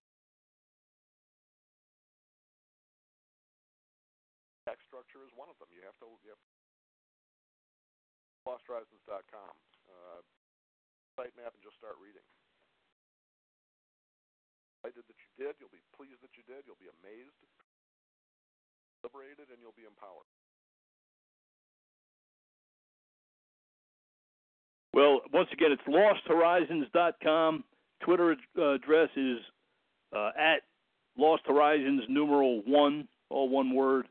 [4.69, 5.73] tax structure is one of them.
[5.73, 6.43] You have to you have
[8.45, 9.57] losthorizons.com.
[9.89, 10.21] Uh,
[11.17, 12.25] site map and just start reading
[14.85, 15.57] i delighted that you did.
[15.57, 16.69] You'll be pleased that you did.
[16.69, 17.41] You'll be amazed,
[19.05, 20.25] liberated, and you'll be empowered.
[24.93, 27.65] Well, once again, it's losthorizons.com.
[28.03, 29.39] Twitter uh, address is
[30.17, 30.63] uh, at
[31.19, 34.07] Lost Horizons numeral one, all one word.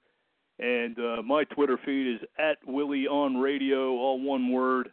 [0.59, 4.89] And uh, my Twitter feed is at Willie on Radio, all one word.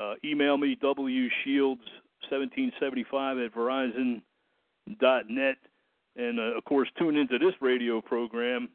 [0.00, 4.22] Uh, email me, wshields1775 at Verizon
[5.28, 5.56] net,
[6.16, 8.68] and uh, of course tune into this radio program.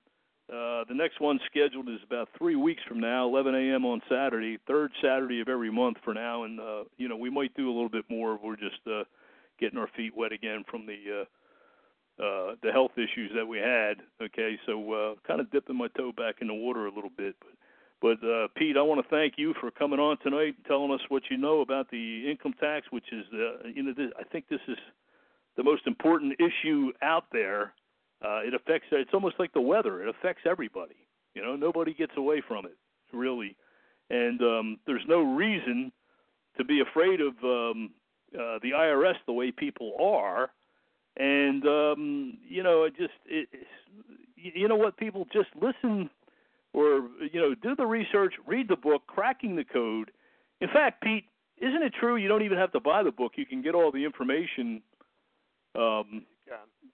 [0.50, 3.86] Uh, the next one scheduled is about three weeks from now, 11 a.m.
[3.86, 7.54] on Saturday, third Saturday of every month for now, and uh, you know we might
[7.56, 8.40] do a little bit more.
[8.42, 9.04] We're just uh,
[9.60, 13.98] getting our feet wet again from the uh, uh, the health issues that we had.
[14.24, 17.36] Okay, so uh, kind of dipping my toe back in the water a little bit,
[17.40, 17.50] but.
[18.02, 21.02] But uh, Pete, I want to thank you for coming on tonight, and telling us
[21.10, 24.48] what you know about the income tax, which is, uh, you know, this, I think
[24.48, 24.78] this is
[25.58, 27.74] the most important issue out there.
[28.24, 28.88] Uh, it affects.
[28.92, 30.04] It's almost like the weather.
[30.04, 30.96] It affects everybody.
[31.34, 32.78] You know, nobody gets away from it
[33.14, 33.56] really,
[34.10, 35.92] and um, there's no reason
[36.58, 37.92] to be afraid of um,
[38.36, 40.52] uh, the IRS the way people are.
[41.18, 43.48] And um, you know, it just it,
[44.36, 46.10] you know what people just listen
[46.74, 50.12] or you know do the research, read the book, cracking the code.
[50.62, 51.26] In fact, Pete,
[51.58, 53.34] isn't it true you don't even have to buy the book?
[53.36, 54.82] You can get all the information
[55.76, 56.26] um,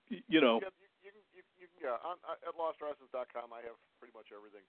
[0.10, 0.60] you, you know.
[0.62, 0.68] You,
[1.86, 4.66] yeah, on, at losthorizons.com, I have pretty much everything.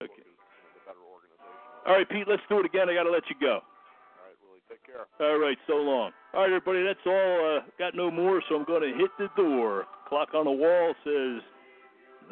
[0.00, 0.24] Okay.
[0.24, 1.60] The better organization.
[1.84, 2.88] All right, Pete, let's do it again.
[2.88, 3.60] I got to let you go.
[3.60, 5.04] All right, Willie, take care.
[5.20, 6.16] All right, so long.
[6.32, 7.60] All right, everybody, that's all.
[7.60, 9.84] Uh, got no more, so I'm going to hit the door.
[10.08, 11.44] Clock on the wall says,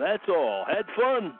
[0.00, 0.64] that's all.
[0.64, 1.36] Had fun,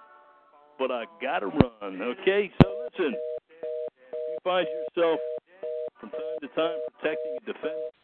[0.79, 1.97] but I got to run.
[2.21, 5.21] Okay, so listen, you find yourself
[5.97, 8.04] from time to time protecting and defending.